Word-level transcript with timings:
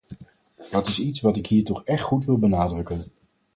Dat 0.71 0.87
is 0.87 0.99
iets 0.99 1.21
wat 1.21 1.37
ik 1.37 1.47
hier 1.47 1.63
toch 1.63 1.83
echt 1.83 2.03
goed 2.03 2.25
wil 2.25 2.37
benadrukken. 2.37 3.03